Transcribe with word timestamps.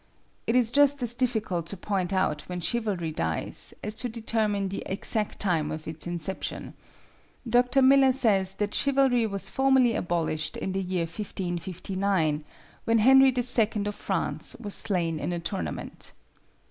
It 0.47 0.55
is 0.55 0.71
just 0.71 1.03
as 1.03 1.13
difficult 1.13 1.67
to 1.67 1.77
point 1.77 2.11
out 2.11 2.49
when 2.49 2.59
chivalry 2.59 3.11
dies, 3.11 3.71
as 3.83 3.93
to 4.01 4.09
determine 4.09 4.67
the 4.69 4.81
exact 4.87 5.39
time 5.39 5.69
of 5.71 5.87
its 5.87 6.07
inception. 6.07 6.73
Dr. 7.47 7.83
Miller 7.83 8.11
says 8.11 8.55
that 8.55 8.73
Chivalry 8.73 9.27
was 9.27 9.47
formally 9.47 9.93
abolished 9.93 10.57
in 10.57 10.71
the 10.71 10.81
year 10.81 11.05
1559, 11.05 12.41
when 12.85 12.97
Henry 12.97 13.31
II. 13.31 13.85
of 13.85 13.93
France 13.93 14.55
was 14.59 14.73
slain 14.73 15.19
in 15.19 15.31
a 15.31 15.37
tournament. 15.39 16.13